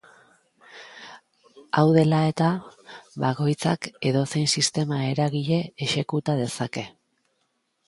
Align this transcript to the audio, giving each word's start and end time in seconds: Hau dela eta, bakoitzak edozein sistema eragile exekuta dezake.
Hau 1.81 1.83
dela 1.97 2.21
eta, 2.29 2.47
bakoitzak 3.25 3.87
edozein 4.13 4.49
sistema 4.55 5.01
eragile 5.13 5.63
exekuta 5.89 6.39
dezake. 6.43 6.89